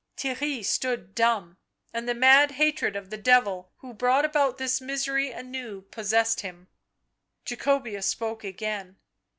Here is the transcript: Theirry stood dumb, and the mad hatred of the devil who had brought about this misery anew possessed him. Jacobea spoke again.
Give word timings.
Theirry 0.17 0.65
stood 0.65 1.13
dumb, 1.13 1.57
and 1.93 2.09
the 2.09 2.15
mad 2.15 2.53
hatred 2.53 2.95
of 2.95 3.11
the 3.11 3.19
devil 3.19 3.71
who 3.77 3.89
had 3.89 3.99
brought 3.99 4.25
about 4.25 4.57
this 4.57 4.81
misery 4.81 5.29
anew 5.29 5.81
possessed 5.91 6.39
him. 6.39 6.69
Jacobea 7.45 8.01
spoke 8.01 8.43
again. 8.43 8.97